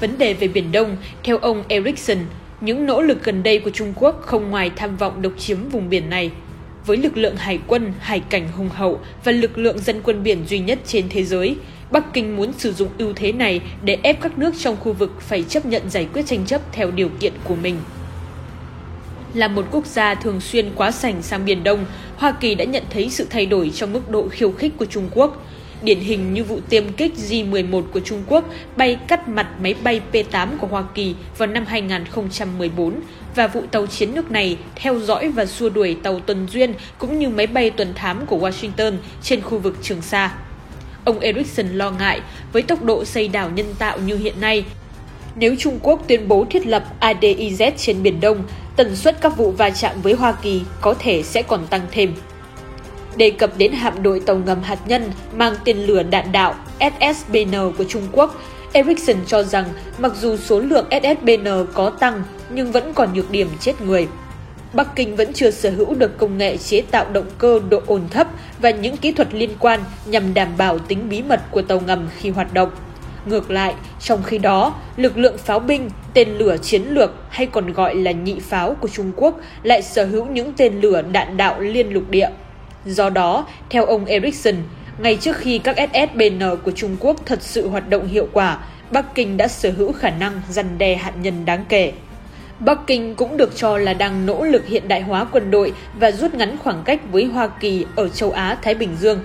Vấn 0.00 0.18
đề 0.18 0.34
về 0.34 0.48
Biển 0.48 0.72
Đông, 0.72 0.96
theo 1.24 1.38
ông 1.38 1.64
Erickson, 1.68 2.18
những 2.60 2.86
nỗ 2.86 3.02
lực 3.02 3.24
gần 3.24 3.42
đây 3.42 3.58
của 3.58 3.70
Trung 3.70 3.92
Quốc 3.96 4.22
không 4.26 4.50
ngoài 4.50 4.70
tham 4.76 4.96
vọng 4.96 5.22
độc 5.22 5.32
chiếm 5.38 5.68
vùng 5.68 5.90
biển 5.90 6.10
này. 6.10 6.30
Với 6.86 6.96
lực 6.96 7.16
lượng 7.16 7.36
hải 7.36 7.58
quân, 7.66 7.92
hải 7.98 8.20
cảnh 8.20 8.48
hùng 8.56 8.68
hậu 8.68 9.00
và 9.24 9.32
lực 9.32 9.58
lượng 9.58 9.78
dân 9.78 10.00
quân 10.02 10.22
biển 10.22 10.44
duy 10.46 10.58
nhất 10.58 10.78
trên 10.86 11.08
thế 11.08 11.24
giới, 11.24 11.56
Bắc 11.90 12.12
Kinh 12.12 12.36
muốn 12.36 12.52
sử 12.52 12.72
dụng 12.72 12.88
ưu 12.98 13.12
thế 13.12 13.32
này 13.32 13.60
để 13.82 13.98
ép 14.02 14.20
các 14.20 14.38
nước 14.38 14.54
trong 14.58 14.76
khu 14.76 14.92
vực 14.92 15.20
phải 15.20 15.42
chấp 15.42 15.66
nhận 15.66 15.90
giải 15.90 16.08
quyết 16.12 16.26
tranh 16.26 16.46
chấp 16.46 16.72
theo 16.72 16.90
điều 16.90 17.08
kiện 17.20 17.32
của 17.44 17.56
mình. 17.56 17.76
Là 19.34 19.48
một 19.48 19.66
quốc 19.70 19.86
gia 19.86 20.14
thường 20.14 20.40
xuyên 20.40 20.70
quá 20.74 20.90
sảnh 20.90 21.22
sang 21.22 21.44
Biển 21.44 21.64
Đông, 21.64 21.84
Hoa 22.16 22.32
Kỳ 22.32 22.54
đã 22.54 22.64
nhận 22.64 22.82
thấy 22.90 23.10
sự 23.10 23.26
thay 23.30 23.46
đổi 23.46 23.70
trong 23.70 23.92
mức 23.92 24.10
độ 24.10 24.28
khiêu 24.28 24.52
khích 24.52 24.72
của 24.76 24.84
Trung 24.84 25.08
Quốc. 25.14 25.44
Điển 25.82 26.00
hình 26.00 26.34
như 26.34 26.44
vụ 26.44 26.60
tiêm 26.68 26.92
kích 26.92 27.12
J-11 27.28 27.82
của 27.82 28.00
Trung 28.00 28.22
Quốc 28.26 28.44
bay 28.76 28.98
cắt 29.08 29.28
mặt 29.28 29.48
máy 29.62 29.74
bay 29.82 30.00
P-8 30.12 30.48
của 30.60 30.66
Hoa 30.66 30.84
Kỳ 30.94 31.14
vào 31.38 31.46
năm 31.48 31.64
2014 31.66 32.94
và 33.34 33.46
vụ 33.46 33.62
tàu 33.70 33.86
chiến 33.86 34.14
nước 34.14 34.30
này 34.30 34.56
theo 34.74 35.00
dõi 35.00 35.28
và 35.28 35.46
xua 35.46 35.68
đuổi 35.68 35.96
tàu 36.02 36.20
tuần 36.20 36.46
duyên 36.50 36.74
cũng 36.98 37.18
như 37.18 37.28
máy 37.28 37.46
bay 37.46 37.70
tuần 37.70 37.94
thám 37.94 38.26
của 38.26 38.38
Washington 38.38 38.92
trên 39.22 39.40
khu 39.40 39.58
vực 39.58 39.76
Trường 39.82 40.02
Sa. 40.02 40.34
Ông 41.04 41.20
Erickson 41.20 41.68
lo 41.68 41.90
ngại 41.90 42.20
với 42.52 42.62
tốc 42.62 42.84
độ 42.84 43.04
xây 43.04 43.28
đảo 43.28 43.50
nhân 43.50 43.74
tạo 43.78 43.98
như 43.98 44.16
hiện 44.16 44.40
nay, 44.40 44.64
nếu 45.36 45.56
Trung 45.58 45.78
Quốc 45.82 46.04
tuyên 46.08 46.28
bố 46.28 46.46
thiết 46.50 46.66
lập 46.66 46.84
ADIZ 47.00 47.70
trên 47.76 48.02
Biển 48.02 48.20
Đông, 48.20 48.44
tần 48.76 48.96
suất 48.96 49.20
các 49.20 49.36
vụ 49.36 49.50
va 49.50 49.70
chạm 49.70 50.02
với 50.02 50.12
Hoa 50.12 50.32
Kỳ 50.32 50.62
có 50.80 50.94
thể 50.98 51.22
sẽ 51.22 51.42
còn 51.42 51.66
tăng 51.66 51.82
thêm. 51.90 52.14
Đề 53.16 53.30
cập 53.30 53.58
đến 53.58 53.72
hạm 53.72 54.02
đội 54.02 54.20
tàu 54.20 54.36
ngầm 54.36 54.62
hạt 54.62 54.78
nhân 54.86 55.10
mang 55.36 55.54
tên 55.64 55.78
lửa 55.78 56.02
đạn 56.02 56.32
đạo 56.32 56.54
SSBN 56.80 57.54
của 57.78 57.84
Trung 57.88 58.02
Quốc, 58.12 58.34
Erickson 58.72 59.16
cho 59.26 59.42
rằng 59.42 59.64
mặc 59.98 60.12
dù 60.20 60.36
số 60.36 60.60
lượng 60.60 60.86
SSBN 60.90 61.48
có 61.74 61.90
tăng 61.90 62.22
nhưng 62.50 62.72
vẫn 62.72 62.94
còn 62.94 63.14
nhược 63.14 63.30
điểm 63.30 63.48
chết 63.60 63.80
người. 63.80 64.08
Bắc 64.72 64.96
Kinh 64.96 65.16
vẫn 65.16 65.32
chưa 65.32 65.50
sở 65.50 65.70
hữu 65.70 65.94
được 65.94 66.18
công 66.18 66.38
nghệ 66.38 66.56
chế 66.56 66.80
tạo 66.80 67.06
động 67.12 67.26
cơ 67.38 67.60
độ 67.70 67.80
ồn 67.86 68.02
thấp 68.10 68.26
và 68.60 68.70
những 68.70 68.96
kỹ 68.96 69.12
thuật 69.12 69.34
liên 69.34 69.50
quan 69.58 69.80
nhằm 70.06 70.34
đảm 70.34 70.48
bảo 70.58 70.78
tính 70.78 71.08
bí 71.08 71.22
mật 71.22 71.40
của 71.50 71.62
tàu 71.62 71.80
ngầm 71.80 72.08
khi 72.18 72.30
hoạt 72.30 72.54
động. 72.54 72.70
Ngược 73.26 73.50
lại, 73.50 73.74
trong 74.00 74.22
khi 74.22 74.38
đó, 74.38 74.74
lực 74.96 75.18
lượng 75.18 75.38
pháo 75.38 75.58
binh, 75.58 75.90
tên 76.14 76.28
lửa 76.28 76.56
chiến 76.56 76.82
lược 76.88 77.14
hay 77.28 77.46
còn 77.46 77.72
gọi 77.72 77.94
là 77.94 78.10
nhị 78.10 78.38
pháo 78.40 78.74
của 78.80 78.88
Trung 78.88 79.12
Quốc 79.16 79.40
lại 79.62 79.82
sở 79.82 80.04
hữu 80.04 80.26
những 80.26 80.52
tên 80.56 80.80
lửa 80.80 81.02
đạn 81.12 81.36
đạo 81.36 81.60
liên 81.60 81.92
lục 81.92 82.10
địa. 82.10 82.28
Do 82.86 83.10
đó, 83.10 83.46
theo 83.70 83.84
ông 83.84 84.04
Erickson, 84.04 84.54
ngay 84.98 85.16
trước 85.20 85.36
khi 85.36 85.58
các 85.58 85.76
SSBN 85.76 86.42
của 86.64 86.70
Trung 86.70 86.96
Quốc 87.00 87.16
thật 87.26 87.42
sự 87.42 87.68
hoạt 87.68 87.88
động 87.88 88.06
hiệu 88.06 88.28
quả, 88.32 88.58
Bắc 88.90 89.14
Kinh 89.14 89.36
đã 89.36 89.48
sở 89.48 89.70
hữu 89.76 89.92
khả 89.92 90.10
năng 90.10 90.40
răn 90.50 90.78
đe 90.78 90.94
hạt 90.94 91.12
nhân 91.22 91.44
đáng 91.44 91.64
kể. 91.68 91.92
Bắc 92.60 92.78
Kinh 92.86 93.14
cũng 93.14 93.36
được 93.36 93.56
cho 93.56 93.78
là 93.78 93.94
đang 93.94 94.26
nỗ 94.26 94.44
lực 94.44 94.66
hiện 94.66 94.88
đại 94.88 95.02
hóa 95.02 95.24
quân 95.24 95.50
đội 95.50 95.72
và 95.98 96.10
rút 96.10 96.34
ngắn 96.34 96.56
khoảng 96.58 96.82
cách 96.84 97.00
với 97.12 97.24
Hoa 97.24 97.48
Kỳ 97.48 97.86
ở 97.96 98.08
châu 98.08 98.30
Á-Thái 98.30 98.74
Bình 98.74 98.96
Dương. 99.00 99.20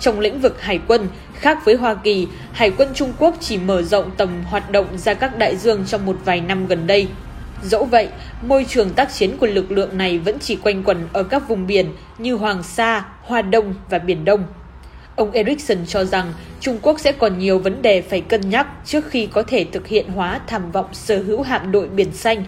Trong 0.00 0.20
lĩnh 0.20 0.40
vực 0.40 0.62
hải 0.62 0.80
quân, 0.88 1.08
khác 1.34 1.58
với 1.64 1.74
Hoa 1.74 1.94
Kỳ, 1.94 2.26
Hải 2.52 2.70
quân 2.70 2.88
Trung 2.94 3.12
Quốc 3.18 3.36
chỉ 3.40 3.58
mở 3.58 3.82
rộng 3.82 4.10
tầm 4.16 4.44
hoạt 4.44 4.70
động 4.70 4.98
ra 4.98 5.14
các 5.14 5.38
đại 5.38 5.56
dương 5.56 5.84
trong 5.86 6.06
một 6.06 6.16
vài 6.24 6.40
năm 6.40 6.66
gần 6.66 6.86
đây. 6.86 7.08
Dẫu 7.62 7.84
vậy, 7.84 8.08
môi 8.42 8.66
trường 8.68 8.90
tác 8.90 9.12
chiến 9.12 9.36
của 9.36 9.46
lực 9.46 9.70
lượng 9.70 9.98
này 9.98 10.18
vẫn 10.18 10.38
chỉ 10.38 10.56
quanh 10.56 10.82
quẩn 10.82 11.08
ở 11.12 11.22
các 11.22 11.48
vùng 11.48 11.66
biển 11.66 11.86
như 12.18 12.34
Hoàng 12.34 12.62
Sa, 12.62 13.04
Hoa 13.22 13.42
Đông 13.42 13.74
và 13.90 13.98
Biển 13.98 14.24
Đông. 14.24 14.44
Ông 15.16 15.30
Erickson 15.30 15.78
cho 15.86 16.04
rằng 16.04 16.32
Trung 16.60 16.78
Quốc 16.82 17.00
sẽ 17.00 17.12
còn 17.12 17.38
nhiều 17.38 17.58
vấn 17.58 17.82
đề 17.82 18.02
phải 18.02 18.20
cân 18.20 18.50
nhắc 18.50 18.66
trước 18.84 19.10
khi 19.10 19.26
có 19.26 19.42
thể 19.42 19.64
thực 19.72 19.86
hiện 19.86 20.08
hóa 20.08 20.40
tham 20.46 20.72
vọng 20.72 20.86
sở 20.92 21.22
hữu 21.22 21.42
hạm 21.42 21.72
đội 21.72 21.88
biển 21.88 22.12
xanh. 22.12 22.44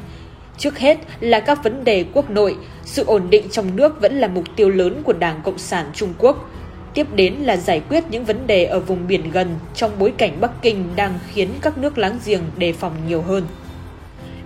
Trước 0.58 0.78
hết 0.78 0.98
là 1.20 1.40
các 1.40 1.64
vấn 1.64 1.84
đề 1.84 2.04
quốc 2.12 2.30
nội, 2.30 2.56
sự 2.84 3.04
ổn 3.04 3.30
định 3.30 3.48
trong 3.50 3.76
nước 3.76 4.00
vẫn 4.00 4.18
là 4.18 4.28
mục 4.28 4.44
tiêu 4.56 4.70
lớn 4.70 5.02
của 5.04 5.12
Đảng 5.12 5.40
Cộng 5.44 5.58
sản 5.58 5.86
Trung 5.94 6.12
Quốc. 6.18 6.50
Tiếp 6.94 7.06
đến 7.14 7.34
là 7.34 7.56
giải 7.56 7.82
quyết 7.88 8.04
những 8.10 8.24
vấn 8.24 8.46
đề 8.46 8.64
ở 8.64 8.80
vùng 8.80 9.06
biển 9.06 9.30
gần 9.30 9.48
trong 9.74 9.90
bối 9.98 10.12
cảnh 10.18 10.40
Bắc 10.40 10.62
Kinh 10.62 10.84
đang 10.96 11.18
khiến 11.32 11.48
các 11.60 11.78
nước 11.78 11.98
láng 11.98 12.18
giềng 12.26 12.42
đề 12.56 12.72
phòng 12.72 12.92
nhiều 13.08 13.22
hơn. 13.22 13.44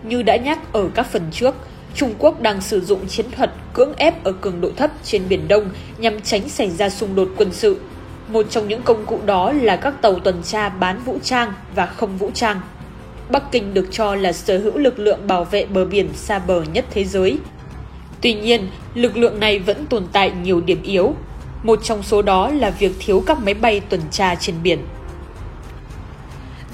Như 0.02 0.22
đã 0.22 0.36
nhắc 0.36 0.58
ở 0.72 0.88
các 0.94 1.06
phần 1.12 1.22
trước, 1.32 1.54
Trung 1.94 2.14
Quốc 2.18 2.40
đang 2.40 2.60
sử 2.60 2.80
dụng 2.80 3.08
chiến 3.08 3.26
thuật 3.30 3.50
cưỡng 3.72 3.92
ép 3.96 4.24
ở 4.24 4.32
cường 4.32 4.60
độ 4.60 4.70
thấp 4.76 4.90
trên 5.04 5.22
Biển 5.28 5.48
Đông 5.48 5.70
nhằm 5.98 6.20
tránh 6.20 6.48
xảy 6.48 6.70
ra 6.70 6.90
xung 6.90 7.14
đột 7.14 7.28
quân 7.36 7.52
sự. 7.52 7.80
Một 8.28 8.46
trong 8.50 8.68
những 8.68 8.82
công 8.82 9.06
cụ 9.06 9.20
đó 9.26 9.52
là 9.52 9.76
các 9.76 10.02
tàu 10.02 10.18
tuần 10.18 10.42
tra 10.42 10.68
bán 10.68 11.00
vũ 11.04 11.18
trang 11.22 11.52
và 11.74 11.86
không 11.86 12.18
vũ 12.18 12.30
trang. 12.34 12.60
Bắc 13.30 13.52
Kinh 13.52 13.74
được 13.74 13.88
cho 13.90 14.14
là 14.14 14.32
sở 14.32 14.58
hữu 14.58 14.78
lực 14.78 14.98
lượng 14.98 15.26
bảo 15.26 15.44
vệ 15.44 15.66
bờ 15.66 15.84
biển 15.84 16.08
xa 16.14 16.38
bờ 16.38 16.62
nhất 16.72 16.84
thế 16.90 17.04
giới. 17.04 17.38
Tuy 18.20 18.34
nhiên, 18.34 18.68
lực 18.94 19.16
lượng 19.16 19.40
này 19.40 19.58
vẫn 19.58 19.86
tồn 19.86 20.06
tại 20.12 20.32
nhiều 20.42 20.60
điểm 20.60 20.82
yếu. 20.82 21.14
Một 21.62 21.80
trong 21.82 22.02
số 22.02 22.22
đó 22.22 22.50
là 22.50 22.70
việc 22.70 22.92
thiếu 22.98 23.22
các 23.26 23.38
máy 23.38 23.54
bay 23.54 23.80
tuần 23.80 24.00
tra 24.10 24.34
trên 24.34 24.54
biển. 24.62 24.78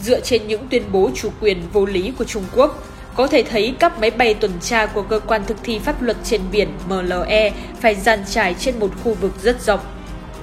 Dựa 0.02 0.20
trên 0.20 0.46
những 0.46 0.68
tuyên 0.70 0.82
bố 0.92 1.10
chủ 1.14 1.30
quyền 1.40 1.62
vô 1.72 1.86
lý 1.86 2.12
của 2.18 2.24
Trung 2.24 2.44
Quốc, 2.56 2.84
có 3.18 3.26
thể 3.26 3.42
thấy 3.42 3.74
các 3.78 3.98
máy 3.98 4.10
bay 4.10 4.34
tuần 4.34 4.52
tra 4.60 4.86
của 4.86 5.02
cơ 5.02 5.20
quan 5.20 5.44
thực 5.46 5.56
thi 5.62 5.78
pháp 5.78 6.02
luật 6.02 6.16
trên 6.24 6.40
biển 6.52 6.68
MLE 6.88 7.52
phải 7.80 7.94
dàn 7.94 8.24
trải 8.30 8.54
trên 8.54 8.78
một 8.78 8.90
khu 9.04 9.14
vực 9.14 9.32
rất 9.42 9.62
rộng. 9.62 9.80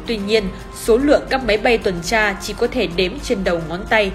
Tuy 0.07 0.17
nhiên, 0.17 0.43
số 0.83 0.97
lượng 0.97 1.21
các 1.29 1.43
máy 1.43 1.57
bay 1.57 1.77
tuần 1.77 1.95
tra 2.03 2.35
chỉ 2.41 2.53
có 2.57 2.67
thể 2.67 2.87
đếm 2.95 3.19
trên 3.19 3.43
đầu 3.43 3.61
ngón 3.69 3.85
tay. 3.89 4.11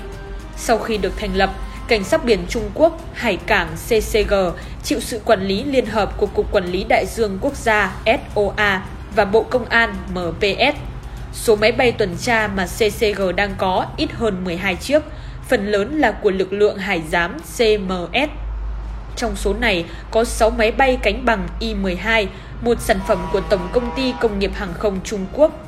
Sau 0.56 0.78
khi 0.78 0.96
được 0.96 1.12
thành 1.16 1.36
lập, 1.36 1.50
Cảnh 1.88 2.04
sát 2.04 2.24
biển 2.24 2.40
Trung 2.48 2.70
Quốc, 2.74 3.00
Hải 3.14 3.36
cảng 3.36 3.68
CCG 3.88 4.34
chịu 4.82 5.00
sự 5.00 5.20
quản 5.24 5.42
lý 5.42 5.64
liên 5.64 5.86
hợp 5.86 6.16
của 6.16 6.26
Cục 6.26 6.52
Quản 6.52 6.64
lý 6.66 6.84
Đại 6.88 7.06
dương 7.06 7.38
Quốc 7.40 7.56
gia 7.56 7.96
SOA 8.06 8.86
và 9.16 9.24
Bộ 9.24 9.42
Công 9.42 9.64
an 9.64 9.94
MPS. 10.14 10.76
Số 11.32 11.56
máy 11.56 11.72
bay 11.72 11.92
tuần 11.92 12.16
tra 12.20 12.48
mà 12.56 12.66
CCG 12.66 13.22
đang 13.36 13.54
có 13.58 13.86
ít 13.96 14.10
hơn 14.12 14.44
12 14.44 14.74
chiếc, 14.74 15.02
phần 15.48 15.66
lớn 15.66 15.98
là 15.98 16.12
của 16.12 16.30
lực 16.30 16.52
lượng 16.52 16.78
hải 16.78 17.02
giám 17.10 17.36
CMS. 17.58 18.49
Trong 19.16 19.36
số 19.36 19.54
này 19.54 19.84
có 20.10 20.24
6 20.24 20.50
máy 20.50 20.72
bay 20.72 20.98
cánh 21.02 21.24
bằng 21.24 21.48
Y-12, 21.60 22.26
một 22.62 22.80
sản 22.80 22.98
phẩm 23.08 23.18
của 23.32 23.40
Tổng 23.40 23.68
Công 23.72 23.90
ty 23.96 24.14
Công 24.20 24.38
nghiệp 24.38 24.50
Hàng 24.54 24.74
không 24.78 25.00
Trung 25.04 25.26
Quốc. 25.32 25.66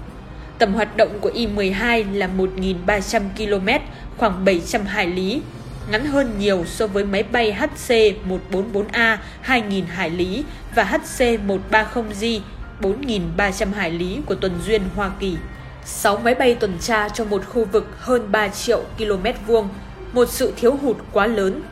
Tầm 0.58 0.74
hoạt 0.74 0.96
động 0.96 1.18
của 1.20 1.30
Y-12 1.34 2.18
là 2.18 2.28
1.300 2.36 3.20
km, 3.36 3.68
khoảng 4.16 4.44
700 4.44 4.84
hải 4.84 5.06
lý, 5.06 5.42
ngắn 5.90 6.06
hơn 6.06 6.34
nhiều 6.38 6.64
so 6.66 6.86
với 6.86 7.04
máy 7.04 7.22
bay 7.22 7.56
HC-144A 7.58 9.16
2.000 9.46 9.82
hải 9.86 10.10
lý 10.10 10.44
và 10.74 10.84
HC-130J 10.84 12.40
4.300 12.80 13.72
hải 13.72 13.90
lý 13.90 14.18
của 14.26 14.34
tuần 14.34 14.52
duyên 14.66 14.82
Hoa 14.96 15.10
Kỳ. 15.20 15.36
6 15.84 16.16
máy 16.16 16.34
bay 16.34 16.54
tuần 16.54 16.78
tra 16.80 17.08
cho 17.08 17.24
một 17.24 17.42
khu 17.46 17.64
vực 17.64 17.88
hơn 17.98 18.32
3 18.32 18.48
triệu 18.48 18.82
km 18.98 19.26
vuông, 19.46 19.68
một 20.12 20.28
sự 20.28 20.52
thiếu 20.56 20.76
hụt 20.82 20.96
quá 21.12 21.26
lớn. 21.26 21.62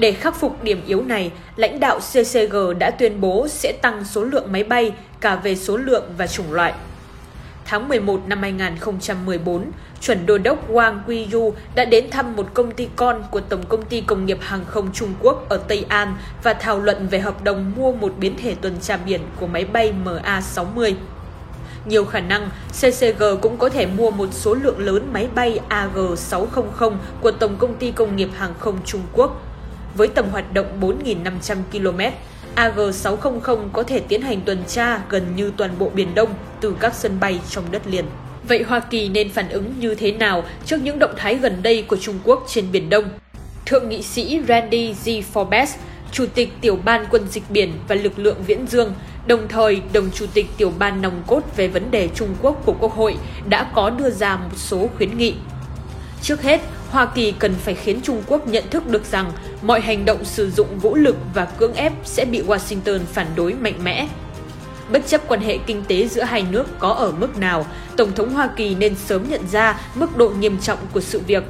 Để 0.00 0.12
khắc 0.12 0.36
phục 0.36 0.62
điểm 0.62 0.82
yếu 0.86 1.02
này, 1.02 1.32
lãnh 1.56 1.80
đạo 1.80 1.98
CCG 1.98 2.56
đã 2.78 2.90
tuyên 2.90 3.20
bố 3.20 3.48
sẽ 3.48 3.72
tăng 3.82 4.04
số 4.04 4.24
lượng 4.24 4.52
máy 4.52 4.64
bay 4.64 4.92
cả 5.20 5.36
về 5.36 5.56
số 5.56 5.76
lượng 5.76 6.04
và 6.18 6.26
chủng 6.26 6.52
loại. 6.52 6.74
Tháng 7.64 7.88
11 7.88 8.20
năm 8.26 8.42
2014, 8.42 9.64
chuẩn 10.00 10.26
đô 10.26 10.38
đốc 10.38 10.70
Wang 10.70 10.98
Guiyu 11.06 11.54
đã 11.74 11.84
đến 11.84 12.10
thăm 12.10 12.36
một 12.36 12.46
công 12.54 12.70
ty 12.70 12.88
con 12.96 13.22
của 13.30 13.40
Tổng 13.40 13.62
công 13.68 13.84
ty 13.84 14.00
Công 14.00 14.26
nghiệp 14.26 14.38
Hàng 14.40 14.64
không 14.66 14.92
Trung 14.92 15.14
Quốc 15.20 15.48
ở 15.48 15.56
Tây 15.56 15.84
An 15.88 16.16
và 16.42 16.54
thảo 16.54 16.78
luận 16.78 17.08
về 17.08 17.18
hợp 17.18 17.44
đồng 17.44 17.72
mua 17.76 17.92
một 17.92 18.12
biến 18.18 18.34
thể 18.42 18.54
tuần 18.54 18.76
tra 18.80 18.96
biển 18.96 19.20
của 19.40 19.46
máy 19.46 19.64
bay 19.64 19.92
MA-60. 20.04 20.94
Nhiều 21.84 22.04
khả 22.04 22.20
năng, 22.20 22.48
CCG 22.68 23.22
cũng 23.40 23.56
có 23.56 23.68
thể 23.68 23.86
mua 23.86 24.10
một 24.10 24.28
số 24.32 24.54
lượng 24.54 24.78
lớn 24.78 25.08
máy 25.12 25.28
bay 25.34 25.60
AG-600 25.68 26.92
của 27.20 27.30
Tổng 27.30 27.56
công 27.58 27.74
ty 27.74 27.90
Công 27.90 28.16
nghiệp 28.16 28.28
Hàng 28.36 28.54
không 28.58 28.78
Trung 28.84 29.02
Quốc. 29.12 29.42
Với 29.94 30.08
tầm 30.08 30.28
hoạt 30.30 30.54
động 30.54 30.66
4.500 30.80 31.56
km, 31.72 32.00
AG-600 32.56 33.68
có 33.72 33.82
thể 33.82 34.00
tiến 34.00 34.22
hành 34.22 34.40
tuần 34.40 34.64
tra 34.68 35.00
gần 35.08 35.36
như 35.36 35.52
toàn 35.56 35.70
bộ 35.78 35.90
Biển 35.94 36.14
Đông 36.14 36.34
từ 36.60 36.74
các 36.80 36.94
sân 36.94 37.20
bay 37.20 37.40
trong 37.50 37.64
đất 37.70 37.82
liền. 37.86 38.04
Vậy 38.48 38.62
Hoa 38.62 38.80
Kỳ 38.80 39.08
nên 39.08 39.28
phản 39.28 39.48
ứng 39.48 39.74
như 39.78 39.94
thế 39.94 40.12
nào 40.12 40.44
trước 40.66 40.76
những 40.82 40.98
động 40.98 41.14
thái 41.16 41.34
gần 41.34 41.62
đây 41.62 41.82
của 41.82 41.96
Trung 41.96 42.18
Quốc 42.24 42.44
trên 42.48 42.72
Biển 42.72 42.90
Đông? 42.90 43.04
Thượng 43.66 43.88
nghị 43.88 44.02
sĩ 44.02 44.40
Randy 44.48 44.94
G. 45.04 45.08
Forbes, 45.34 45.66
Chủ 46.12 46.26
tịch 46.34 46.48
Tiểu 46.60 46.78
ban 46.84 47.06
Quân 47.10 47.26
dịch 47.30 47.42
biển 47.48 47.72
và 47.88 47.94
lực 47.94 48.18
lượng 48.18 48.36
Viễn 48.46 48.66
Dương, 48.66 48.94
đồng 49.26 49.48
thời 49.48 49.82
đồng 49.92 50.10
Chủ 50.10 50.26
tịch 50.34 50.46
Tiểu 50.56 50.72
ban 50.78 51.02
nòng 51.02 51.22
cốt 51.26 51.40
về 51.56 51.68
vấn 51.68 51.90
đề 51.90 52.08
Trung 52.14 52.34
Quốc 52.42 52.62
của 52.66 52.74
Quốc 52.80 52.92
hội 52.92 53.16
đã 53.48 53.70
có 53.74 53.90
đưa 53.90 54.10
ra 54.10 54.36
một 54.36 54.56
số 54.56 54.88
khuyến 54.96 55.18
nghị. 55.18 55.34
Trước 56.22 56.42
hết, 56.42 56.60
Hoa 56.90 57.06
Kỳ 57.06 57.32
cần 57.32 57.54
phải 57.54 57.74
khiến 57.74 58.00
Trung 58.02 58.22
Quốc 58.26 58.48
nhận 58.48 58.64
thức 58.70 58.86
được 58.86 59.04
rằng 59.04 59.32
mọi 59.62 59.80
hành 59.80 60.04
động 60.04 60.24
sử 60.24 60.50
dụng 60.50 60.78
vũ 60.78 60.94
lực 60.94 61.16
và 61.34 61.44
cưỡng 61.44 61.74
ép 61.74 61.92
sẽ 62.04 62.24
bị 62.24 62.42
Washington 62.42 62.98
phản 63.12 63.26
đối 63.36 63.54
mạnh 63.54 63.84
mẽ. 63.84 64.08
Bất 64.92 65.06
chấp 65.06 65.20
quan 65.28 65.40
hệ 65.40 65.58
kinh 65.66 65.84
tế 65.84 66.08
giữa 66.08 66.22
hai 66.22 66.44
nước 66.50 66.66
có 66.78 66.88
ở 66.88 67.12
mức 67.12 67.38
nào, 67.38 67.66
Tổng 67.96 68.12
thống 68.12 68.34
Hoa 68.34 68.50
Kỳ 68.56 68.74
nên 68.74 68.94
sớm 68.94 69.30
nhận 69.30 69.48
ra 69.48 69.80
mức 69.94 70.16
độ 70.16 70.30
nghiêm 70.30 70.58
trọng 70.58 70.78
của 70.92 71.00
sự 71.00 71.20
việc. 71.26 71.44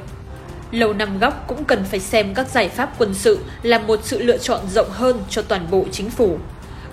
Lầu 0.71 0.93
Năm 0.93 1.19
Góc 1.19 1.45
cũng 1.47 1.63
cần 1.63 1.83
phải 1.91 1.99
xem 1.99 2.33
các 2.33 2.49
giải 2.49 2.69
pháp 2.69 2.93
quân 2.97 3.13
sự 3.13 3.39
là 3.61 3.79
một 3.79 3.99
sự 4.03 4.19
lựa 4.19 4.37
chọn 4.37 4.69
rộng 4.69 4.89
hơn 4.89 5.23
cho 5.29 5.41
toàn 5.41 5.67
bộ 5.71 5.85
chính 5.91 6.09
phủ. 6.09 6.37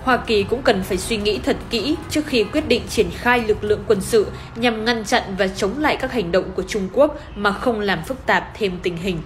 Hoa 0.03 0.17
Kỳ 0.17 0.43
cũng 0.43 0.61
cần 0.61 0.83
phải 0.83 0.97
suy 0.97 1.17
nghĩ 1.17 1.39
thật 1.43 1.57
kỹ 1.69 1.95
trước 2.09 2.25
khi 2.25 2.43
quyết 2.43 2.67
định 2.67 2.81
triển 2.89 3.07
khai 3.13 3.43
lực 3.47 3.63
lượng 3.63 3.83
quân 3.87 4.01
sự 4.01 4.27
nhằm 4.55 4.85
ngăn 4.85 5.05
chặn 5.05 5.23
và 5.37 5.47
chống 5.47 5.79
lại 5.79 5.97
các 5.97 6.11
hành 6.11 6.31
động 6.31 6.45
của 6.55 6.63
Trung 6.63 6.89
Quốc 6.93 7.19
mà 7.35 7.51
không 7.51 7.79
làm 7.79 8.03
phức 8.03 8.25
tạp 8.25 8.51
thêm 8.53 8.77
tình 8.83 8.97
hình. 8.97 9.17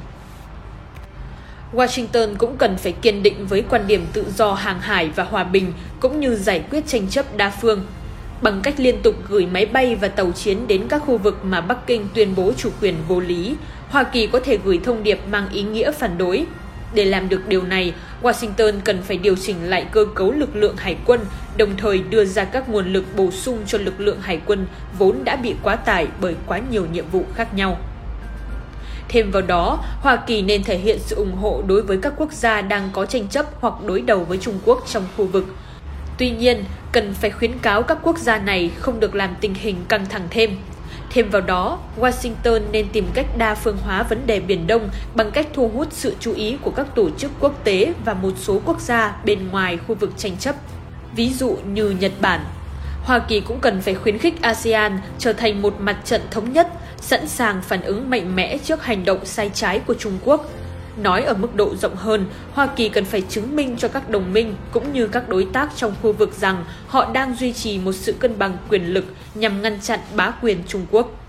Washington 1.74 2.36
cũng 2.38 2.58
cần 2.58 2.78
phải 2.78 2.92
kiên 2.92 3.24
định 3.24 3.48
với 3.48 3.64
quan 3.70 3.88
điểm 3.88 4.06
tự 4.14 4.26
do 4.36 4.54
hàng 4.54 4.80
hải 4.80 5.10
và 5.16 5.24
hòa 5.24 5.44
bình 5.44 5.74
cũng 6.00 6.20
như 6.20 6.36
giải 6.36 6.64
quyết 6.72 6.88
tranh 6.88 7.08
chấp 7.10 7.38
đa 7.38 7.50
phương 7.50 7.86
bằng 8.42 8.62
cách 8.64 8.74
liên 8.78 9.02
tục 9.02 9.16
gửi 9.30 9.46
máy 9.46 9.66
bay 9.66 9.96
và 9.96 10.08
tàu 10.08 10.32
chiến 10.32 10.68
đến 10.68 10.88
các 10.90 11.02
khu 11.06 11.18
vực 11.18 11.46
mà 11.46 11.62
Bắc 11.62 11.88
Kinh 11.88 12.08
tuyên 12.14 12.36
bố 12.36 12.52
chủ 12.58 12.70
quyền 12.82 12.96
vô 13.08 13.20
lý, 13.20 13.56
Hoa 13.90 14.04
Kỳ 14.04 14.28
có 14.28 14.40
thể 14.40 14.58
gửi 14.64 14.80
thông 14.84 15.04
điệp 15.04 15.20
mang 15.28 15.50
ý 15.50 15.62
nghĩa 15.62 15.92
phản 15.92 16.18
đối. 16.18 16.46
Để 16.94 17.06
làm 17.06 17.30
được 17.30 17.48
điều 17.48 17.64
này, 17.64 17.94
Washington 18.22 18.74
cần 18.84 19.02
phải 19.02 19.18
điều 19.18 19.36
chỉnh 19.36 19.70
lại 19.70 19.86
cơ 19.92 20.06
cấu 20.16 20.32
lực 20.32 20.56
lượng 20.56 20.78
hải 20.78 20.98
quân, 21.06 21.20
đồng 21.58 21.70
thời 21.78 22.00
đưa 22.00 22.26
ra 22.26 22.44
các 22.44 22.70
nguồn 22.70 22.94
lực 22.94 23.06
bổ 23.16 23.32
sung 23.32 23.58
cho 23.68 23.78
lực 23.78 24.00
lượng 24.00 24.22
hải 24.22 24.42
quân 24.46 24.66
vốn 24.98 25.24
đã 25.24 25.36
bị 25.36 25.56
quá 25.64 25.76
tải 25.76 26.08
bởi 26.22 26.36
quá 26.46 26.60
nhiều 26.72 26.86
nhiệm 26.92 27.06
vụ 27.12 27.26
khác 27.36 27.54
nhau. 27.54 27.78
Thêm 29.10 29.32
vào 29.32 29.42
đó, 29.42 29.84
Hoa 30.02 30.16
Kỳ 30.16 30.42
nên 30.42 30.64
thể 30.64 30.78
hiện 30.78 30.98
sự 31.00 31.16
ủng 31.16 31.36
hộ 31.36 31.64
đối 31.68 31.82
với 31.82 31.98
các 32.02 32.14
quốc 32.18 32.32
gia 32.32 32.62
đang 32.62 32.90
có 32.94 33.06
tranh 33.06 33.28
chấp 33.28 33.46
hoặc 33.60 33.74
đối 33.86 34.02
đầu 34.02 34.24
với 34.24 34.38
Trung 34.38 34.60
Quốc 34.66 34.84
trong 34.88 35.04
khu 35.18 35.26
vực. 35.26 35.46
Tuy 36.18 36.30
nhiên, 36.30 36.64
cần 36.92 37.14
phải 37.14 37.32
khuyến 37.32 37.60
cáo 37.60 37.84
các 37.84 37.98
quốc 38.04 38.18
gia 38.18 38.38
này 38.38 38.72
không 38.80 39.00
được 39.00 39.16
làm 39.16 39.36
tình 39.42 39.54
hình 39.54 39.76
căng 39.88 40.06
thẳng 40.06 40.28
thêm. 40.30 40.58
Thêm 41.14 41.30
vào 41.30 41.42
đó, 41.42 41.80
Washington 42.00 42.62
nên 42.72 42.88
tìm 42.94 43.08
cách 43.14 43.26
đa 43.38 43.56
phương 43.56 43.78
hóa 43.78 44.04
vấn 44.04 44.28
đề 44.28 44.40
Biển 44.40 44.68
Đông 44.68 44.90
bằng 45.16 45.32
cách 45.32 45.48
thu 45.54 45.68
hút 45.74 45.88
sự 45.92 46.16
chú 46.20 46.34
ý 46.34 46.58
của 46.62 46.72
các 46.72 46.88
tổ 46.96 47.10
chức 47.10 47.32
quốc 47.40 47.64
tế 47.64 47.94
và 48.06 48.14
một 48.14 48.34
số 48.38 48.62
quốc 48.66 48.82
gia 48.82 49.16
bên 49.26 49.48
ngoài 49.48 49.78
khu 49.88 49.96
vực 49.96 50.12
tranh 50.18 50.38
chấp, 50.38 50.56
ví 51.16 51.34
dụ 51.34 51.58
như 51.74 51.90
Nhật 51.90 52.12
Bản. 52.22 52.46
Hoa 53.04 53.20
Kỳ 53.20 53.40
cũng 53.40 53.60
cần 53.60 53.82
phải 53.82 53.96
khuyến 53.96 54.18
khích 54.18 54.42
ASEAN 54.42 55.00
trở 55.20 55.34
thành 55.34 55.62
một 55.62 55.76
mặt 55.80 55.98
trận 56.06 56.22
thống 56.32 56.54
nhất, 56.54 56.68
sẵn 57.02 57.28
sàng 57.28 57.62
phản 57.62 57.82
ứng 57.82 58.10
mạnh 58.10 58.36
mẽ 58.36 58.58
trước 58.58 58.84
hành 58.84 59.06
động 59.06 59.26
sai 59.26 59.52
trái 59.54 59.80
của 59.80 59.94
Trung 59.94 60.18
Quốc. 60.26 60.50
Nói 60.98 61.24
ở 61.24 61.34
mức 61.34 61.56
độ 61.56 61.76
rộng 61.76 61.96
hơn, 61.96 62.26
Hoa 62.54 62.68
Kỳ 62.68 62.90
cần 62.90 63.06
phải 63.06 63.22
chứng 63.22 63.56
minh 63.56 63.76
cho 63.78 63.88
các 63.88 64.10
đồng 64.10 64.34
minh 64.34 64.56
cũng 64.72 64.94
như 64.94 65.08
các 65.08 65.30
đối 65.30 65.48
tác 65.54 65.70
trong 65.76 65.96
khu 66.02 66.14
vực 66.14 66.34
rằng 66.40 66.66
họ 66.88 67.12
đang 67.14 67.36
duy 67.36 67.54
trì 67.54 67.80
một 67.80 67.94
sự 67.94 68.14
cân 68.20 68.40
bằng 68.40 68.58
quyền 68.70 68.94
lực 68.94 69.06
nhằm 69.36 69.62
ngăn 69.62 69.82
chặn 69.82 70.00
bá 70.16 70.32
quyền 70.42 70.64
Trung 70.68 70.86
Quốc. 70.92 71.23